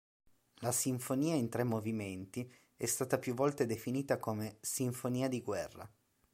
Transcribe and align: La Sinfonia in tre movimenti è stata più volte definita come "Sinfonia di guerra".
La 0.61 0.71
Sinfonia 0.71 1.35
in 1.35 1.47
tre 1.47 1.63
movimenti 1.63 2.51
è 2.75 2.87
stata 2.87 3.19
più 3.19 3.35
volte 3.35 3.67
definita 3.67 4.17
come 4.17 4.57
"Sinfonia 4.59 5.27
di 5.27 5.43
guerra". 5.43 5.87